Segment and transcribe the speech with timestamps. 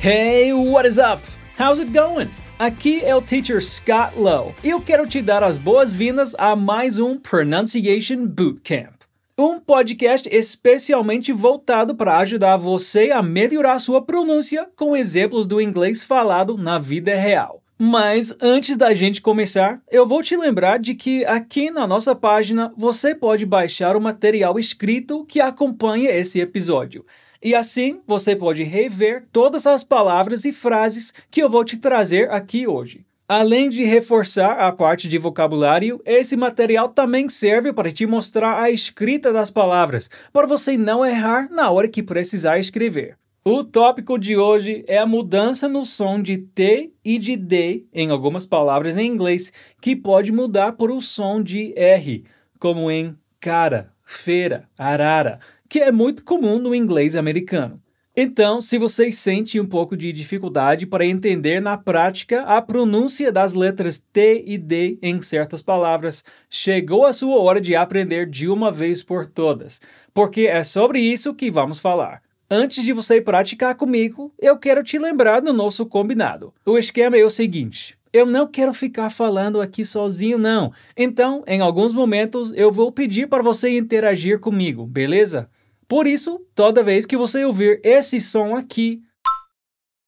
[0.00, 1.20] Hey, what is up?
[1.58, 2.30] How's it going?
[2.56, 7.18] Aqui é o Teacher Scott Lowe eu quero te dar as boas-vindas a mais um
[7.18, 8.94] Pronunciation Bootcamp.
[9.36, 16.04] Um podcast especialmente voltado para ajudar você a melhorar sua pronúncia com exemplos do inglês
[16.04, 17.60] falado na vida real.
[17.76, 22.72] Mas antes da gente começar, eu vou te lembrar de que aqui na nossa página
[22.76, 27.04] você pode baixar o material escrito que acompanha esse episódio.
[27.42, 32.30] E assim você pode rever todas as palavras e frases que eu vou te trazer
[32.30, 33.04] aqui hoje.
[33.28, 38.70] Além de reforçar a parte de vocabulário, esse material também serve para te mostrar a
[38.70, 43.18] escrita das palavras, para você não errar na hora que precisar escrever.
[43.44, 48.10] O tópico de hoje é a mudança no som de T e de D em
[48.10, 52.24] algumas palavras em inglês, que pode mudar por o som de R,
[52.58, 57.80] como em cara, feira, arara, que é muito comum no inglês americano.
[58.16, 63.54] Então, se você sente um pouco de dificuldade para entender na prática a pronúncia das
[63.54, 68.72] letras T e D em certas palavras, chegou a sua hora de aprender de uma
[68.72, 69.80] vez por todas,
[70.12, 72.20] porque é sobre isso que vamos falar.
[72.50, 76.52] Antes de você praticar comigo, eu quero te lembrar do nosso combinado.
[76.66, 80.72] O esquema é o seguinte: eu não quero ficar falando aqui sozinho, não.
[80.96, 85.48] Então, em alguns momentos, eu vou pedir para você interagir comigo, beleza?
[85.88, 89.00] Por isso, toda vez que você ouvir esse som aqui,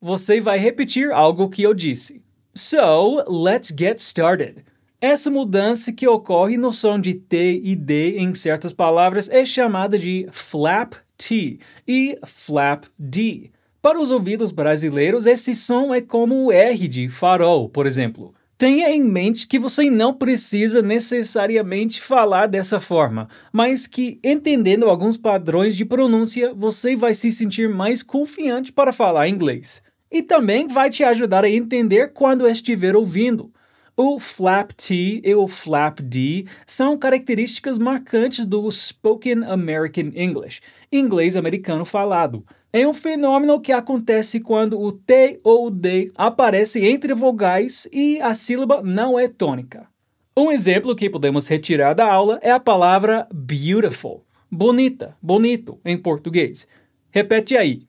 [0.00, 2.20] você vai repetir algo que eu disse.
[2.52, 4.64] So, let's get started.
[5.00, 9.96] Essa mudança que ocorre no som de T e D em certas palavras é chamada
[9.96, 13.52] de flap T e flap D.
[13.80, 18.34] Para os ouvidos brasileiros, esse som é como o R de farol, por exemplo.
[18.58, 25.16] Tenha em mente que você não precisa necessariamente falar dessa forma, mas que entendendo alguns
[25.16, 29.80] padrões de pronúncia, você vai se sentir mais confiante para falar inglês.
[30.10, 33.52] E também vai te ajudar a entender quando estiver ouvindo.
[33.96, 40.60] O flap T e o flap D são características marcantes do Spoken American English,
[40.90, 42.44] inglês americano falado.
[42.70, 48.20] É um fenômeno que acontece quando o T ou o D aparece entre vogais e
[48.20, 49.88] a sílaba não é tônica.
[50.36, 56.68] Um exemplo que podemos retirar da aula é a palavra beautiful, bonita, bonito em português.
[57.10, 57.88] Repete aí.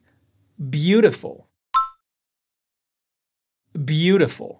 [0.56, 1.46] Beautiful.
[3.76, 4.59] Beautiful.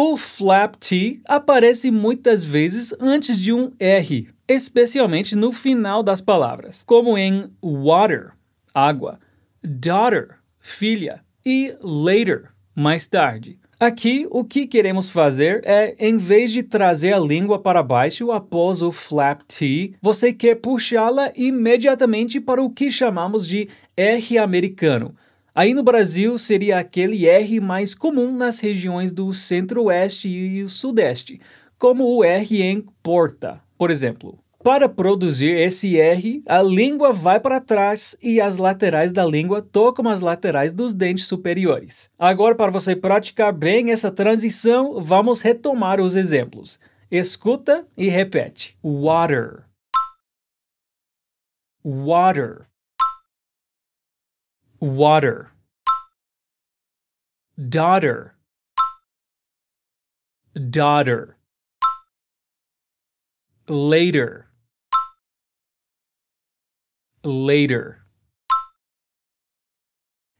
[0.00, 6.84] O flap T aparece muitas vezes antes de um R, especialmente no final das palavras,
[6.86, 8.30] como em water,
[8.72, 9.18] água,
[9.60, 13.58] daughter, filha, e later, mais tarde.
[13.80, 18.82] Aqui, o que queremos fazer é, em vez de trazer a língua para baixo após
[18.82, 25.16] o flap T, você quer puxá-la imediatamente para o que chamamos de R americano,
[25.58, 31.40] Aí no Brasil seria aquele R mais comum nas regiões do centro-oeste e sudeste,
[31.76, 34.38] como o R em porta, por exemplo.
[34.62, 40.08] Para produzir esse R, a língua vai para trás e as laterais da língua tocam
[40.08, 42.08] as laterais dos dentes superiores.
[42.16, 46.78] Agora, para você praticar bem essa transição, vamos retomar os exemplos.
[47.10, 49.64] Escuta e repete: water,
[51.84, 52.68] water
[54.80, 55.50] water
[57.56, 58.34] daughter
[60.54, 61.36] daughter
[63.68, 64.46] later
[67.24, 67.98] later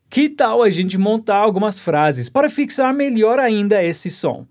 [0.08, 4.46] Que tal a gente montar algumas frases para fixar melhor ainda esse som?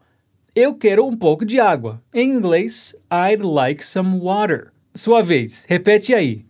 [0.54, 2.04] Eu quero um pouco de água.
[2.14, 4.72] Em inglês, I'd like some water.
[4.94, 6.46] Sua vez, repete aí.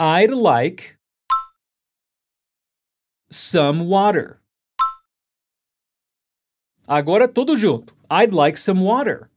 [0.00, 0.99] I'd like
[3.30, 4.40] some water.
[6.88, 7.94] Agora tudo junto.
[8.10, 9.30] I'd like some water.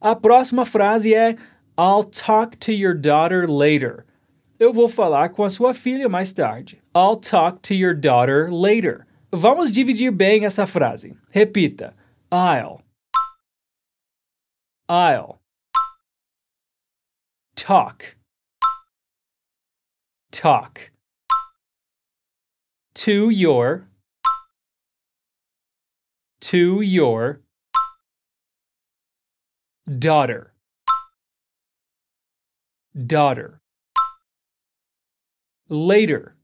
[0.00, 1.36] A próxima frase é
[1.76, 4.06] I'll talk to your daughter later.
[4.58, 6.80] Eu vou falar com a sua filha mais tarde.
[6.94, 9.06] I'll talk to your daughter later.
[9.30, 11.16] Vamos dividir bem essa frase.
[11.30, 11.94] Repita.
[12.32, 12.80] I'll.
[14.88, 15.38] I'll.
[17.54, 18.16] Talk.
[20.32, 20.90] Talk
[22.98, 23.86] to your
[26.40, 27.40] to your
[29.98, 30.52] daughter
[33.06, 33.60] daughter
[35.68, 36.34] later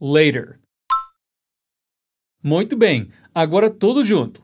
[0.00, 0.58] later
[2.42, 4.40] Muito bem, agora tudo junto.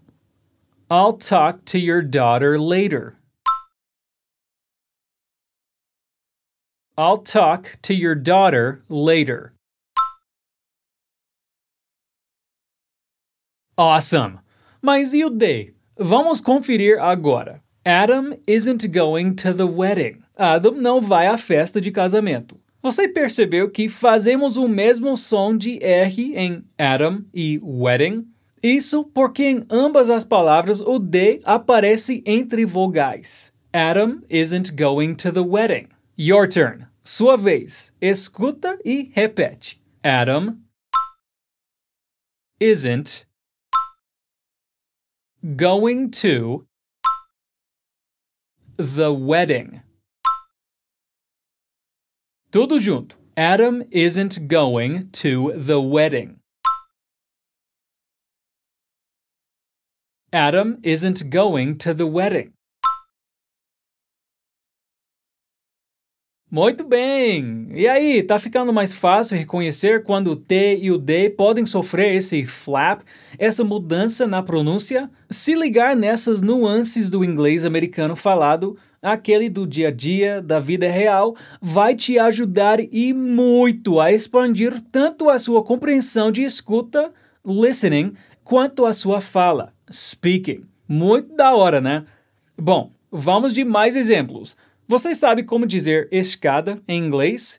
[0.90, 3.14] I'll talk to your daughter later.
[6.98, 9.54] I'll talk to your daughter later.
[13.76, 14.38] Awesome!
[14.82, 15.74] Mas e o they?
[15.96, 17.62] Vamos conferir agora.
[17.84, 20.18] Adam isn't going to the wedding.
[20.36, 22.60] Adam não vai à festa de casamento.
[22.82, 28.26] Você percebeu que fazemos o mesmo som de R em Adam e wedding?
[28.62, 33.52] Isso porque em ambas as palavras o D aparece entre vogais.
[33.72, 35.88] Adam isn't going to the wedding.
[36.18, 36.86] Your turn.
[37.02, 37.92] Sua vez.
[38.00, 39.80] Escuta e repete.
[40.04, 40.58] Adam
[42.60, 43.26] isn't
[45.56, 46.66] going to
[48.76, 49.82] the wedding.
[52.52, 53.16] Tudo junto.
[53.36, 56.38] Adam isn't going to the wedding.
[60.32, 62.52] Adam isn't going to the wedding.
[66.54, 67.68] Muito bem!
[67.72, 72.14] E aí, tá ficando mais fácil reconhecer quando o T e o D podem sofrer
[72.14, 73.00] esse flap,
[73.38, 75.10] essa mudança na pronúncia?
[75.30, 80.86] Se ligar nessas nuances do inglês americano falado, aquele do dia a dia, da vida
[80.90, 87.10] real, vai te ajudar e muito a expandir tanto a sua compreensão de escuta,
[87.42, 88.12] listening,
[88.44, 90.64] quanto a sua fala, speaking.
[90.86, 92.04] Muito da hora, né?
[92.60, 94.54] Bom, vamos de mais exemplos.
[94.92, 97.58] Você sabe como dizer escada em inglês?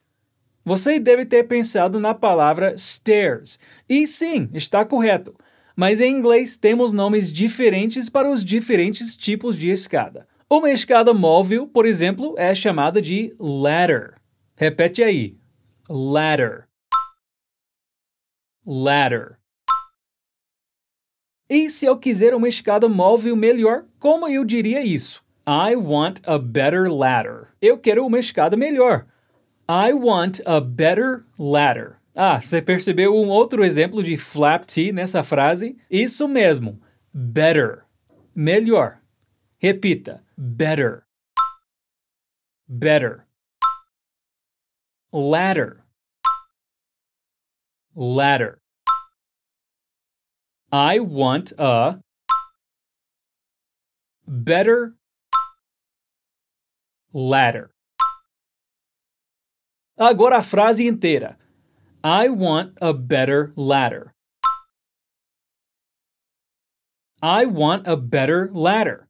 [0.63, 3.59] Você deve ter pensado na palavra stairs.
[3.89, 5.35] E sim, está correto.
[5.75, 10.27] Mas em inglês temos nomes diferentes para os diferentes tipos de escada.
[10.47, 14.13] Uma escada móvel, por exemplo, é chamada de ladder.
[14.55, 15.35] Repete aí.
[15.89, 16.67] Ladder.
[18.63, 19.39] Ladder.
[21.49, 25.22] E se eu quiser uma escada móvel melhor, como eu diria isso?
[25.45, 27.49] I want a better ladder.
[27.61, 29.05] Eu quero uma escada melhor.
[29.67, 31.97] I want a better ladder.
[32.15, 35.77] Ah, você percebeu um outro exemplo de flap T nessa frase?
[35.89, 36.81] Isso mesmo.
[37.13, 37.83] Better.
[38.33, 39.01] Melhor.
[39.57, 40.23] Repita.
[40.37, 41.03] Better.
[42.67, 43.25] Better.
[45.11, 45.83] Ladder.
[47.95, 48.59] Ladder.
[50.71, 51.99] I want a
[54.25, 54.95] better
[57.13, 57.69] ladder.
[59.97, 61.37] Agora a frase inteira.
[62.03, 64.13] I want a better ladder.
[67.21, 69.07] I want a better ladder.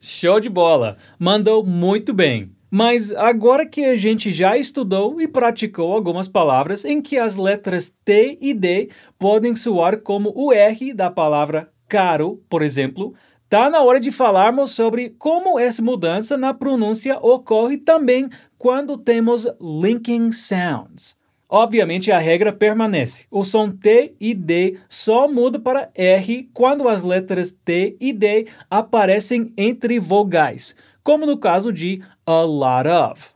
[0.00, 0.96] Show de bola!
[1.18, 2.56] Mandou muito bem!
[2.70, 7.92] Mas agora que a gente já estudou e praticou algumas palavras em que as letras
[8.04, 13.14] T e D podem soar como o R da palavra caro, por exemplo,
[13.48, 18.28] Tá na hora de falarmos sobre como essa mudança na pronúncia ocorre também
[18.58, 21.16] quando temos linking sounds.
[21.48, 23.24] Obviamente a regra permanece.
[23.30, 28.46] O som T e D só muda para R quando as letras T e D
[28.68, 33.34] aparecem entre vogais, como no caso de a lot of.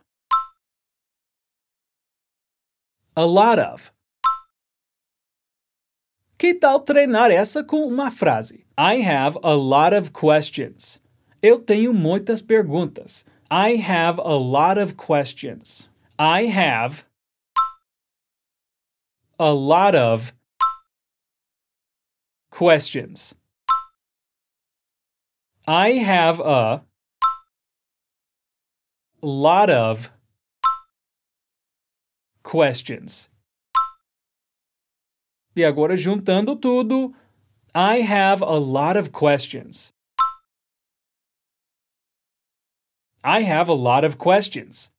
[3.17, 4.02] A lot of.
[6.43, 8.67] Que tal treinar essa com uma frase?
[8.77, 11.01] I have a lot of questions.
[11.41, 13.25] Eu tenho muitas perguntas.
[13.49, 15.89] I have a lot of questions.
[16.19, 17.05] I have
[19.39, 20.35] a lot of
[22.51, 23.37] questions.
[25.65, 26.83] I have a
[29.23, 30.11] lot of
[32.43, 33.32] questions.
[35.55, 37.15] E agora, juntando tudo,
[37.75, 39.93] I have a lot of questions.
[43.25, 44.91] I have a lot of questions.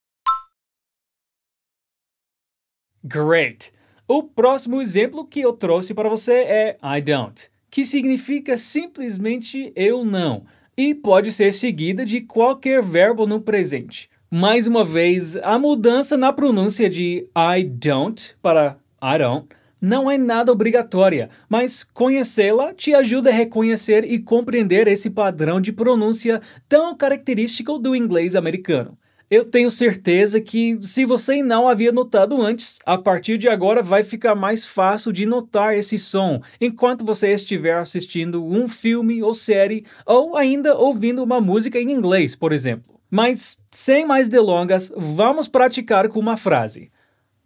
[3.04, 3.74] Great!
[4.08, 10.06] O próximo exemplo que eu trouxe para você é I don't, que significa simplesmente eu
[10.06, 10.46] não,
[10.78, 14.10] e pode ser seguida de qualquer verbo no presente.
[14.32, 19.48] Mais uma vez, a mudança na pronúncia de I don't para I don't
[19.84, 25.74] não é nada obrigatória, mas conhecê-la te ajuda a reconhecer e compreender esse padrão de
[25.74, 28.98] pronúncia tão característico do inglês americano.
[29.30, 34.06] Eu tenho certeza que, se você não havia notado antes, a partir de agora vai
[34.06, 39.86] ficar mais fácil de notar esse som enquanto você estiver assistindo um filme ou série
[40.06, 43.02] ou ainda ouvindo uma música em inglês, por exemplo.
[43.12, 46.90] Mas, sem mais delongas, vamos praticar com uma frase.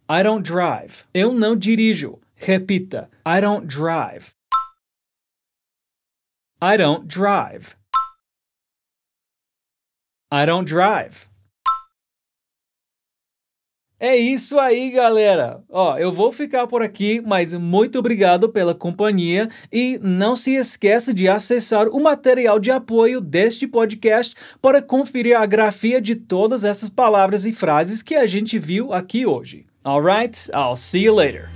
[0.10, 1.03] I don't drive.
[1.13, 2.20] Eu não dirijo.
[2.38, 3.10] Repita.
[3.25, 4.32] I don't drive.
[6.62, 7.75] I don't drive.
[10.32, 11.27] I don't drive.
[14.00, 15.63] É isso aí, galera.
[15.67, 21.12] Ó, eu vou ficar por aqui, mas muito obrigado pela companhia e não se esqueça
[21.12, 26.91] de acessar o material de apoio deste podcast para conferir a grafia de todas essas
[26.91, 29.65] palavras e frases que a gente viu aqui hoje.
[29.84, 31.50] Alright, I'll see you later.